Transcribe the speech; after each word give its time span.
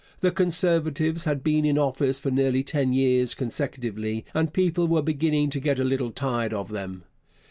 The 0.21 0.31
Conservatives 0.31 1.25
had 1.25 1.43
been 1.43 1.63
in 1.63 1.77
office 1.77 2.19
for 2.19 2.31
nearly 2.31 2.63
ten 2.63 2.91
years 2.91 3.35
consecutively, 3.35 4.25
and 4.33 4.51
people 4.51 4.87
were 4.87 5.03
beginning 5.03 5.51
to 5.51 5.59
get 5.59 5.77
a 5.79 5.83
little 5.83 6.09
tired 6.09 6.53
of 6.55 6.69
them. 6.69 7.03